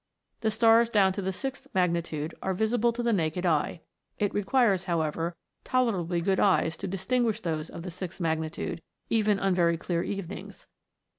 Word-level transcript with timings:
The 0.39 0.49
stars 0.49 0.89
down 0.89 1.13
to 1.13 1.21
the 1.21 1.31
sixth 1.31 1.67
magnitude 1.75 2.33
are 2.41 2.55
visible 2.55 2.91
to 2.93 3.03
the 3.03 3.13
naked 3.13 3.45
eye; 3.45 3.81
it 4.17 4.33
requires, 4.33 4.85
however, 4.85 5.35
tolerably 5.63 6.21
good 6.21 6.39
eyes 6.39 6.75
to 6.77 6.87
distin 6.87 7.21
guish 7.23 7.43
those 7.43 7.69
of 7.69 7.83
the 7.83 7.91
sixth 7.91 8.19
magnitude, 8.19 8.81
even 9.11 9.39
on 9.39 9.53
very 9.53 9.77
clear 9.77 10.01
evenings. 10.01 10.65